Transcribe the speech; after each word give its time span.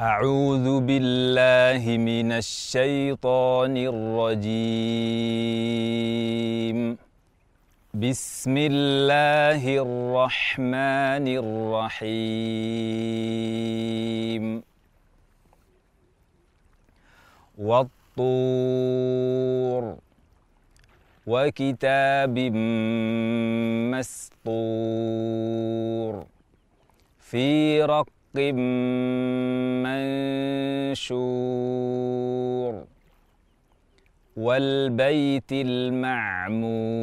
أعوذ 0.00 0.80
بالله 0.80 1.98
من 1.98 2.32
الشيطان 2.32 3.76
الرجيم. 3.76 4.38
بسم 7.94 8.56
الله 8.56 9.78
الرحمن 9.78 11.28
الرحيم. 11.42 12.22
والطور. 17.58 18.78
وكتاب 21.26 22.38
مسطور. 23.90 26.26
في 27.20 27.82
رق 27.82 28.08
منشور 31.08 32.84
والبيت 34.36 35.52
المعمور 35.52 36.98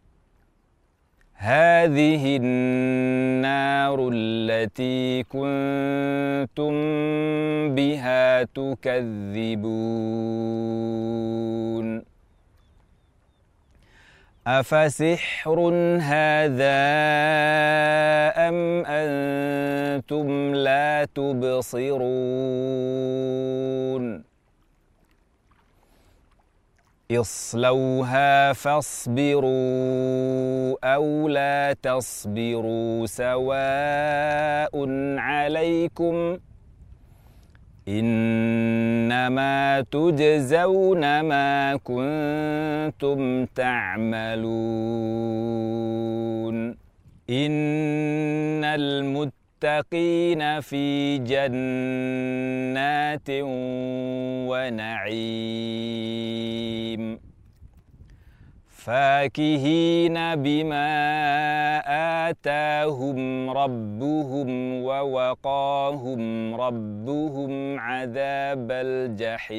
هذه 1.34 2.36
النار 2.36 4.10
التي 4.12 5.22
كنتم 5.22 6.74
بها 7.74 8.42
تكذبون. 8.42 9.78
أفسحر 14.48 15.60
هذا 16.00 16.80
أم 18.48 18.86
أنتم 18.86 20.54
لا 20.54 21.04
تبصرون؟ 21.14 21.98
اصلوها 27.10 28.52
فاصبروا 28.52 29.48
أو 30.84 31.28
لا 31.28 31.76
تصبروا 31.82 33.06
سواء 33.06 34.88
عليكم 35.18 36.38
إنما 37.88 39.80
تجزون 39.80 41.20
ما 41.20 41.76
كنتم 41.84 43.44
تعملون. 43.44 44.48
إن 47.30 48.64
المتقين 48.64 50.60
في 50.60 51.18
جنات 51.18 51.58
ونعيم. 54.48 55.18
فاكهين 58.88 60.16
بما 60.34 60.88
آتاهم 62.28 63.50
ربهم 63.50 64.48
ووقاهم 64.82 66.54
ربهم 66.54 67.80
عذاب 67.80 68.68
الجحيم. 68.70 69.58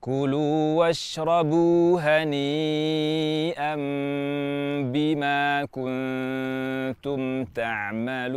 كلوا 0.00 0.78
واشربوا 0.78 2.00
هنيئا 2.00 3.74
بما 4.92 5.64
كنتم 5.64 7.44
تعملون. 7.44 8.36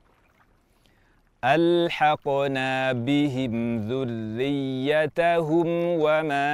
ألحقنا 1.43 2.93
بهم 2.93 3.77
ذريتهم 3.89 5.67
وما 5.77 6.45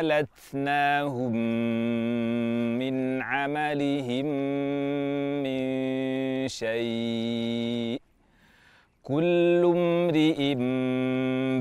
ألتناهم 0.00 1.36
من 2.78 3.22
عملهم 3.22 4.26
من 5.42 5.62
شيء. 6.48 8.00
كل 9.02 9.62
امرئ 9.76 10.54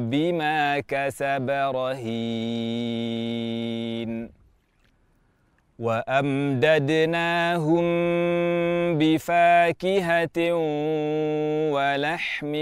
بما 0.09 0.79
كسب 0.79 1.49
رهين. 1.49 2.75
وأمددناهم 5.79 7.85
بفاكهة 8.97 10.53
ولحم 11.71 12.53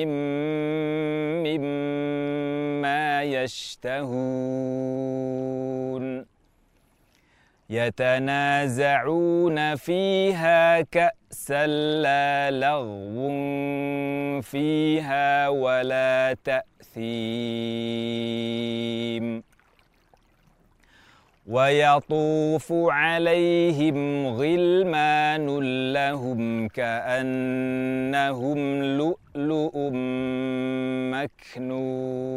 مما 1.45 3.23
يشتهون. 3.23 4.83
يتنازعون 7.69 9.75
فيها 9.75 10.81
كأسا 10.81 11.67
لا 11.67 12.51
لغو 12.51 13.31
فيها 14.41 15.49
ولا 15.49 16.35
تأثيم 16.43 16.73
ويطوف 21.53 22.73
عليهم 22.73 24.27
غلمان 24.27 25.45
لهم 25.93 26.67
كأنهم 26.67 28.59
لؤلؤ 28.83 29.75
مكنون. 31.13 32.33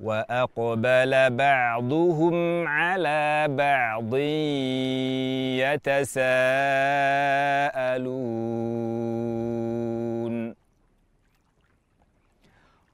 وأقبل 0.00 1.30
بعضهم 1.30 2.68
على 2.68 3.46
بعض 3.48 4.14
يتساءلون. 5.62 6.26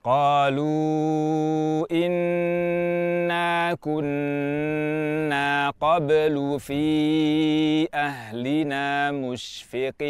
قالوا 0.05 1.87
إنا 1.93 3.75
كنا 3.81 5.71
قبل 5.71 6.57
في 6.61 7.89
أهلنا 7.95 9.11
مشفقين. 9.13 10.03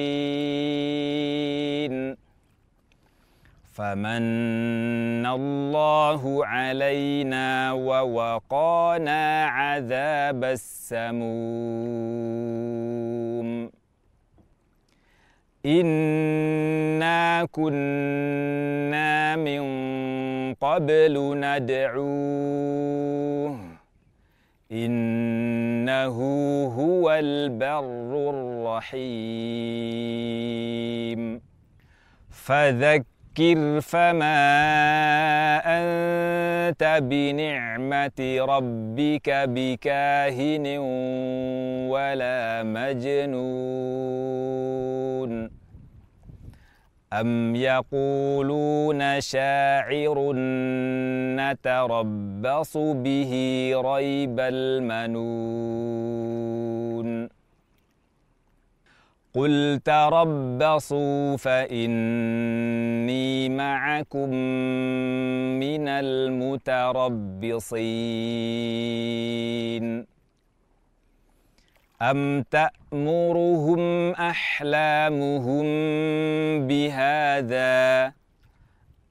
فمن 3.73 5.27
الله 5.27 6.47
علينا 6.47 7.73
ووقانا 7.73 9.45
عذاب 9.45 10.45
السموم. 10.45 11.33
إنا 15.67 17.49
كنا 17.53 19.02
قبل 20.63 21.15
ندعوه 21.37 22.39
إنه 24.73 26.17
هو 26.79 27.11
البر 27.11 28.31
الرحيم. 28.31 29.13
فذكر 32.31 33.81
فما 33.81 34.43
أنت 35.67 37.01
بنعمة 37.03 38.37
ربك 38.41 39.31
بكاهن 39.31 40.79
ولا 41.91 42.63
مجنون. 42.63 44.03
أم 47.13 47.57
يقولون 47.57 49.21
شاعر 49.21 50.33
نتربص 51.37 52.77
به 52.77 53.33
ريب 53.85 54.41
المنون 54.41 55.93
قل 59.35 59.81
تربصوا 59.85 61.37
فإني 61.37 62.69
معكم 63.49 64.31
من 65.61 65.89
المتربصين 65.89 66.93
أم 72.03 72.43
تأمرهم 72.43 74.11
أحلامهم 74.11 75.67
بهذا 76.67 78.13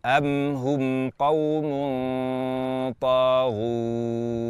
أم 0.05 0.55
هم 0.55 1.09
قوم 1.09 1.69
طاغون 3.01 4.41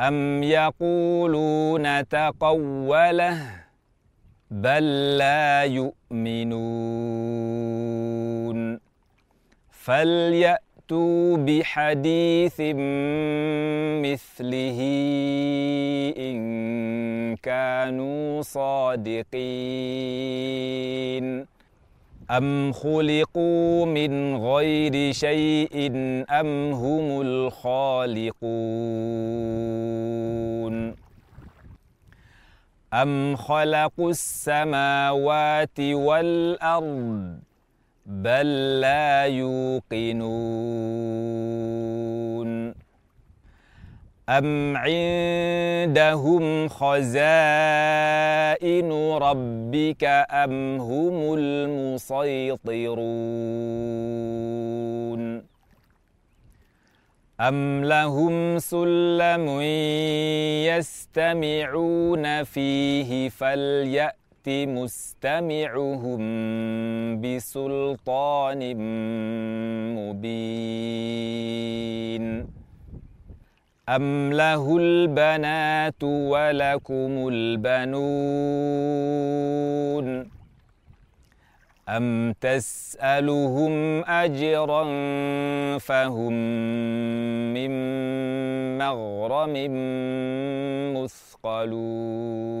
أم 0.00 0.42
يقولون 0.42 2.08
تقوله 2.08 3.38
بل 4.50 5.16
لا 5.18 5.64
يؤمنون 5.64 7.00
فليأت 9.70 10.69
فأتوا 10.90 11.36
بحديث 11.36 12.60
مثله 14.02 14.78
إن 16.18 17.36
كانوا 17.36 18.42
صادقين. 18.42 19.26
أم 22.30 22.72
خلقوا 22.72 23.86
من 23.86 24.36
غير 24.36 25.12
شيء 25.12 25.92
أم 26.30 26.72
هم 26.72 27.20
الخالقون؟ 27.20 28.34
أم 32.94 33.36
خلقوا 33.36 34.10
السماوات 34.10 35.80
والأرض 35.80 37.49
بل 38.06 38.80
لا 38.80 39.24
يوقنون 39.24 40.50
أم 44.28 44.76
عندهم 44.76 46.68
خزائن 46.68 47.02
ربك 49.12 50.04
أم 50.30 50.80
هم 50.80 51.34
المسيطرون 51.34 52.70
أم 57.40 57.84
لهم 57.84 58.58
سلم 58.58 59.60
يستمعون 60.70 62.44
فيه 62.44 63.28
فليأت 63.28 64.19
مستمعهم 64.66 66.20
بسلطان 67.20 68.76
مبين. 69.98 71.20
أم 73.88 74.32
له 74.32 74.76
البنات 74.76 76.04
ولكم 76.04 77.28
البنون؟ 77.32 78.70
أم 81.88 82.32
تسألهم 82.32 84.04
أجرا 84.04 84.84
فهم 85.78 86.32
من 87.54 87.70
مغرم 88.78 89.54
مثقلون؟ 90.94 92.60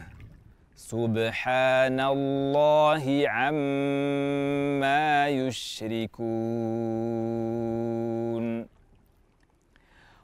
سبحان 0.91 1.99
الله 1.99 3.03
عما 3.27 5.03
يشركون. 5.29 6.21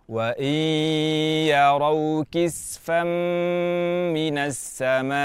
وإن 0.09 0.57
يروا 1.55 2.23
كسفا 2.31 3.03
من 4.13 4.37
السماء 4.37 5.23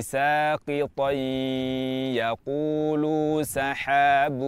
ساقطا 0.00 1.10
يقولوا 2.22 3.42
سحاب 3.42 4.40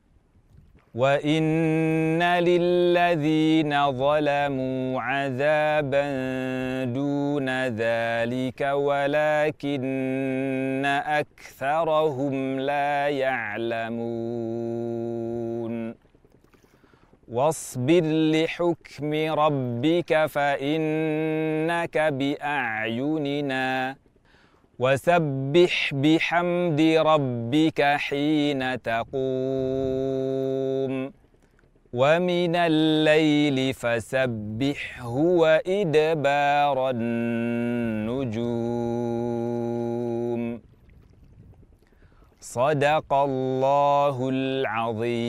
وإن 0.95 2.23
للذين 2.23 3.91
ظلموا 3.91 5.01
عذابا 5.01 6.03
دون 6.83 7.67
ذلك 7.67 8.61
ولكن 8.73 9.81
أكثرهم 11.05 12.59
لا 12.59 13.07
يعلمون 13.07 14.51
واصبر 17.31 18.01
لحكم 18.31 19.13
ربك 19.13 20.25
فإنك 20.25 21.97
بأعيننا 21.97 23.95
وسبح 24.81 25.93
بحمد 25.93 26.81
ربك 26.81 27.81
حين 27.81 28.81
تقوم. 28.81 29.13
ومن 31.93 32.55
الليل 32.55 33.73
فسبحه 33.73 35.07
وإدبار 35.07 36.89
النجوم. 36.89 38.41
صدق 42.41 43.13
الله 43.13 44.29
العظيم. 44.33 45.21